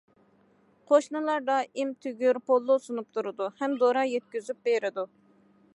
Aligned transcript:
قوشنىلار 0.91 1.43
دائىم 1.49 1.91
تۈگۈر، 2.05 2.39
پولۇ 2.49 2.79
سۇنۇپ 2.87 3.13
تۇرىدۇ 3.19 3.53
ھەم 3.61 3.79
دورا 3.85 4.07
يەتكۈزۈپ 4.15 4.67
بېرىدۇ. 4.71 5.07